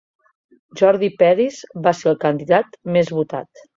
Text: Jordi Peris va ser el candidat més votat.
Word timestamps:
Jordi 0.79 1.09
Peris 1.19 1.59
va 1.89 1.93
ser 1.99 2.09
el 2.13 2.19
candidat 2.25 2.81
més 2.97 3.13
votat. 3.19 3.63